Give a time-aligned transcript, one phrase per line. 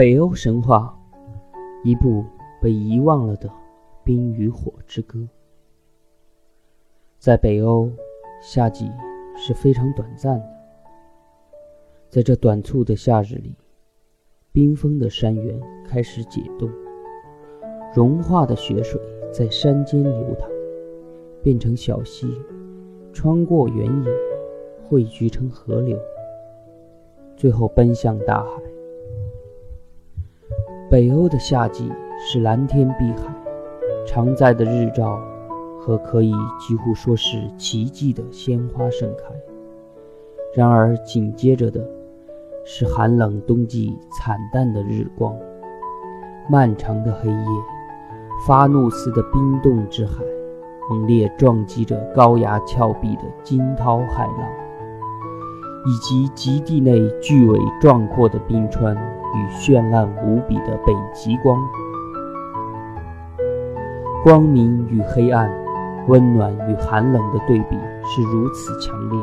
[0.00, 0.98] 北欧神话，
[1.84, 2.24] 一部
[2.58, 3.46] 被遗忘了的
[4.02, 5.18] 《冰与火之歌》。
[7.18, 7.90] 在北欧，
[8.40, 8.90] 夏季
[9.36, 10.46] 是非常短暂的。
[12.08, 13.54] 在这短促的夏日里，
[14.52, 16.70] 冰封的山原开始解冻，
[17.94, 18.98] 融化的雪水
[19.30, 20.48] 在山间流淌，
[21.42, 22.26] 变成小溪，
[23.12, 24.10] 穿过原野，
[24.88, 25.98] 汇聚成河流，
[27.36, 28.62] 最后奔向大海。
[30.90, 31.88] 北欧的夏季
[32.18, 33.32] 是蓝天碧海，
[34.04, 35.20] 常在的日照
[35.78, 39.32] 和可以几乎说是奇迹的鲜花盛开。
[40.52, 41.88] 然而紧接着的
[42.64, 45.32] 是寒冷冬季惨淡的日光，
[46.48, 47.46] 漫长的黑夜，
[48.44, 50.24] 发怒似的冰冻之海，
[50.90, 54.48] 猛烈撞击着高崖峭壁的惊涛骇浪，
[55.86, 58.96] 以及极地内巨伟壮阔的冰川。
[59.34, 61.56] 与绚烂无比的北极光，
[64.24, 65.50] 光明与黑暗，
[66.08, 69.18] 温暖与寒冷的对比是如此强烈，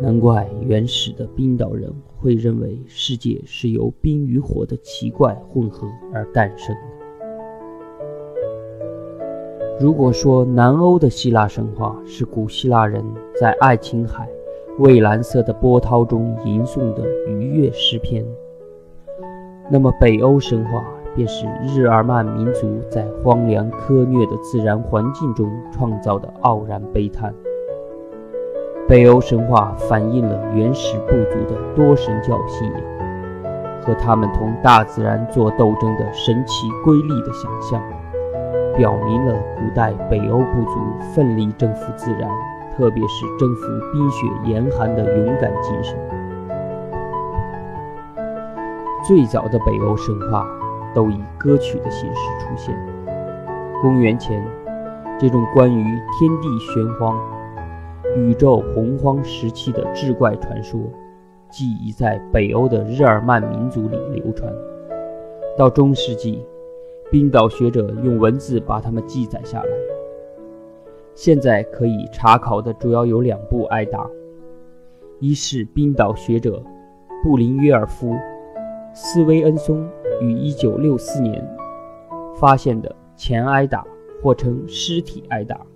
[0.00, 6.82] 难怪原始的冰岛人会认为世界是由冰与火的奇怪混合而诞生的。
[9.80, 13.02] 如果说南欧的希腊神话是古希腊人
[13.40, 14.28] 在爱琴海
[14.78, 18.22] 蔚蓝色的波涛中吟诵的愉悦诗篇。
[19.72, 27.32] 那么，北欧神话便是日耳曼民族在荒凉苛虐的自然环境中创造的傲然悲叹。
[28.88, 32.80] 北欧神话反映了原始部族的多神教信仰
[33.80, 37.80] 和他们同大自然作斗争的神奇瑰丽的想象，
[38.76, 40.80] 表明了古代北欧部族
[41.14, 42.28] 奋力征服自然，
[42.76, 45.96] 特别是征服冰雪严寒的勇敢精神。
[49.10, 50.46] 最早的北欧神话
[50.94, 52.72] 都以歌曲的形式出现。
[53.82, 54.40] 公元前，
[55.18, 57.18] 这种关于天地玄荒、
[58.16, 60.80] 宇宙洪荒时期的志怪传说，
[61.50, 64.48] 即已在北欧的日耳曼民族里流传。
[65.58, 66.46] 到中世纪，
[67.10, 69.70] 冰岛学者用文字把它们记载下来。
[71.16, 74.08] 现在可以查考的主要有两部艾达，
[75.18, 76.62] 一是冰岛学者
[77.24, 78.14] 布林约尔夫。
[79.02, 79.90] 斯威恩松
[80.20, 81.56] 于1964年
[82.38, 83.82] 发现的前挨打，
[84.22, 85.66] 或称尸体挨打，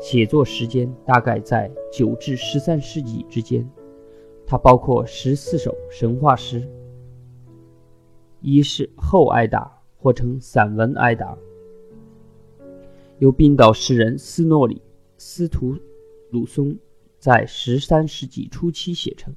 [0.00, 3.64] 写作时间大概在9至13世纪之间。
[4.44, 6.68] 它包括14首神话诗。
[8.40, 11.38] 一是后挨打，或称散文挨打，
[13.20, 14.82] 由冰岛诗人斯诺里
[15.16, 15.76] 斯图
[16.30, 16.76] 鲁松
[17.20, 19.32] 在13世纪初期写成。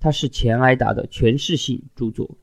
[0.00, 2.38] 它是前挨打的诠释性著作，